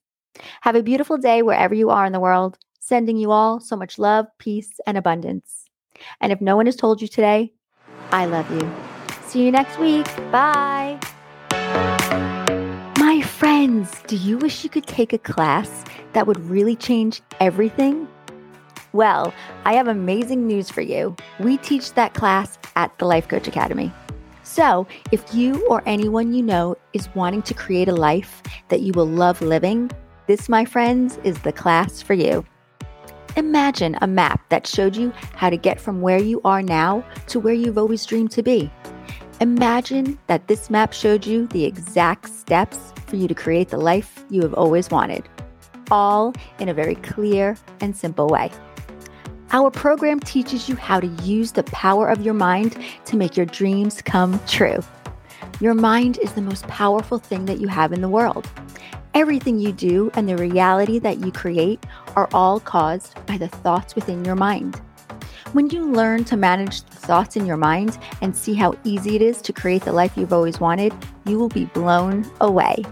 Have 0.61 0.75
a 0.75 0.83
beautiful 0.83 1.17
day 1.17 1.41
wherever 1.41 1.73
you 1.73 1.89
are 1.89 2.05
in 2.05 2.13
the 2.13 2.19
world, 2.19 2.57
sending 2.79 3.17
you 3.17 3.31
all 3.31 3.59
so 3.59 3.75
much 3.75 3.99
love, 3.99 4.25
peace, 4.39 4.71
and 4.87 4.97
abundance. 4.97 5.65
And 6.21 6.31
if 6.31 6.39
no 6.39 6.55
one 6.55 6.65
has 6.65 6.75
told 6.77 7.01
you 7.01 7.07
today, 7.07 7.53
I 8.11 8.25
love 8.25 8.49
you. 8.51 8.71
See 9.27 9.45
you 9.45 9.51
next 9.51 9.77
week. 9.79 10.05
Bye. 10.31 10.99
My 12.99 13.21
friends, 13.21 14.01
do 14.07 14.15
you 14.15 14.37
wish 14.37 14.63
you 14.63 14.69
could 14.69 14.87
take 14.87 15.11
a 15.11 15.17
class 15.17 15.83
that 16.13 16.25
would 16.27 16.39
really 16.49 16.75
change 16.75 17.21
everything? 17.39 18.07
Well, 18.95 19.33
I 19.65 19.73
have 19.73 19.89
amazing 19.89 20.47
news 20.47 20.69
for 20.69 20.79
you. 20.79 21.17
We 21.41 21.57
teach 21.57 21.91
that 21.95 22.13
class 22.13 22.57
at 22.77 22.97
the 22.97 23.03
Life 23.03 23.27
Coach 23.27 23.45
Academy. 23.45 23.91
So, 24.43 24.87
if 25.11 25.35
you 25.35 25.67
or 25.67 25.83
anyone 25.85 26.31
you 26.31 26.41
know 26.41 26.77
is 26.93 27.13
wanting 27.13 27.41
to 27.41 27.53
create 27.53 27.89
a 27.89 27.93
life 27.93 28.41
that 28.69 28.79
you 28.79 28.93
will 28.93 29.05
love 29.05 29.41
living, 29.41 29.91
this, 30.27 30.47
my 30.47 30.63
friends, 30.63 31.19
is 31.25 31.37
the 31.39 31.51
class 31.51 32.01
for 32.01 32.13
you. 32.13 32.45
Imagine 33.35 33.97
a 33.99 34.07
map 34.07 34.47
that 34.47 34.65
showed 34.65 34.95
you 34.95 35.11
how 35.33 35.49
to 35.49 35.57
get 35.57 35.77
from 35.77 35.99
where 35.99 36.21
you 36.21 36.39
are 36.45 36.61
now 36.61 37.03
to 37.27 37.37
where 37.37 37.53
you've 37.53 37.77
always 37.77 38.05
dreamed 38.05 38.31
to 38.31 38.43
be. 38.43 38.71
Imagine 39.41 40.17
that 40.27 40.47
this 40.47 40.69
map 40.69 40.93
showed 40.93 41.25
you 41.25 41.47
the 41.47 41.65
exact 41.65 42.29
steps 42.29 42.93
for 43.07 43.17
you 43.17 43.27
to 43.27 43.35
create 43.35 43.67
the 43.67 43.77
life 43.77 44.23
you 44.29 44.41
have 44.41 44.53
always 44.53 44.89
wanted, 44.89 45.27
all 45.91 46.33
in 46.59 46.69
a 46.69 46.73
very 46.73 46.95
clear 46.95 47.57
and 47.81 47.93
simple 47.93 48.29
way. 48.29 48.49
Our 49.51 49.69
program 49.69 50.19
teaches 50.19 50.67
you 50.67 50.75
how 50.75 50.99
to 50.99 51.07
use 51.23 51.51
the 51.51 51.63
power 51.63 52.09
of 52.09 52.21
your 52.21 52.33
mind 52.33 52.77
to 53.05 53.15
make 53.15 53.37
your 53.37 53.45
dreams 53.45 54.01
come 54.01 54.39
true. 54.47 54.79
Your 55.59 55.75
mind 55.75 56.17
is 56.17 56.33
the 56.33 56.41
most 56.41 56.67
powerful 56.67 57.19
thing 57.19 57.45
that 57.45 57.59
you 57.59 57.67
have 57.67 57.93
in 57.93 58.01
the 58.01 58.09
world. 58.09 58.49
Everything 59.13 59.59
you 59.59 59.71
do 59.71 60.11
and 60.15 60.27
the 60.27 60.35
reality 60.35 60.99
that 60.99 61.19
you 61.19 61.31
create 61.31 61.85
are 62.15 62.27
all 62.33 62.59
caused 62.59 63.13
by 63.27 63.37
the 63.37 63.47
thoughts 63.47 63.95
within 63.95 64.25
your 64.25 64.35
mind. 64.35 64.81
When 65.53 65.69
you 65.69 65.89
learn 65.89 66.25
to 66.25 66.35
manage 66.35 66.81
the 66.81 66.97
thoughts 66.97 67.37
in 67.37 67.45
your 67.45 67.55
mind 67.55 67.97
and 68.21 68.35
see 68.35 68.55
how 68.55 68.73
easy 68.83 69.15
it 69.15 69.21
is 69.21 69.41
to 69.43 69.53
create 69.53 69.83
the 69.83 69.93
life 69.93 70.17
you've 70.17 70.33
always 70.33 70.59
wanted, 70.59 70.91
you 71.25 71.37
will 71.37 71.49
be 71.49 71.65
blown 71.65 72.29
away. 72.41 72.83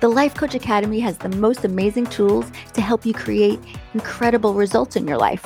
The 0.00 0.08
Life 0.08 0.34
Coach 0.34 0.54
Academy 0.54 1.00
has 1.00 1.18
the 1.18 1.30
most 1.30 1.64
amazing 1.64 2.06
tools 2.06 2.52
to 2.74 2.80
help 2.80 3.04
you 3.04 3.14
create 3.14 3.58
incredible 3.94 4.54
results 4.54 4.94
in 4.94 5.08
your 5.08 5.18
life. 5.18 5.44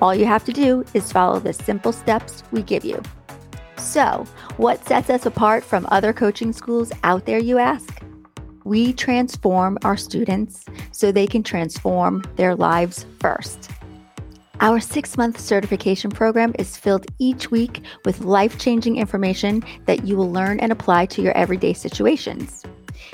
All 0.00 0.14
you 0.14 0.26
have 0.26 0.44
to 0.44 0.52
do 0.52 0.84
is 0.92 1.10
follow 1.10 1.40
the 1.40 1.54
simple 1.54 1.92
steps 1.92 2.42
we 2.52 2.62
give 2.62 2.84
you. 2.84 3.02
So, 3.78 4.26
what 4.58 4.84
sets 4.86 5.08
us 5.08 5.24
apart 5.24 5.64
from 5.64 5.86
other 5.90 6.12
coaching 6.12 6.52
schools 6.52 6.92
out 7.02 7.24
there, 7.24 7.38
you 7.38 7.58
ask? 7.58 8.02
We 8.64 8.92
transform 8.92 9.78
our 9.84 9.96
students 9.96 10.64
so 10.92 11.12
they 11.12 11.26
can 11.26 11.42
transform 11.42 12.24
their 12.36 12.54
lives 12.54 13.06
first. 13.20 13.70
Our 14.60 14.80
six 14.80 15.16
month 15.16 15.38
certification 15.40 16.10
program 16.10 16.52
is 16.58 16.76
filled 16.76 17.06
each 17.18 17.50
week 17.50 17.82
with 18.04 18.20
life 18.20 18.58
changing 18.58 18.96
information 18.96 19.62
that 19.86 20.04
you 20.04 20.16
will 20.16 20.30
learn 20.30 20.60
and 20.60 20.72
apply 20.72 21.06
to 21.06 21.22
your 21.22 21.36
everyday 21.36 21.72
situations. 21.72 22.65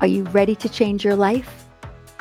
Are 0.01 0.07
you 0.07 0.25
ready 0.25 0.55
to 0.57 0.69
change 0.69 1.05
your 1.05 1.17
life? 1.17 1.62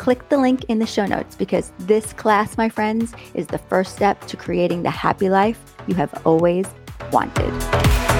Click 0.01 0.29
the 0.29 0.37
link 0.37 0.63
in 0.63 0.79
the 0.79 0.85
show 0.87 1.05
notes 1.05 1.35
because 1.35 1.71
this 1.77 2.11
class, 2.13 2.57
my 2.57 2.67
friends, 2.67 3.13
is 3.35 3.45
the 3.45 3.59
first 3.59 3.95
step 3.95 4.19
to 4.25 4.35
creating 4.35 4.81
the 4.81 4.89
happy 4.89 5.29
life 5.29 5.59
you 5.85 5.93
have 5.93 6.11
always 6.25 6.65
wanted. 7.11 8.10